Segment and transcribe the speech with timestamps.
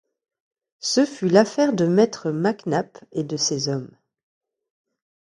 [0.79, 3.95] Ce fut l’affaire de maître Mac Nap et de ses hommes.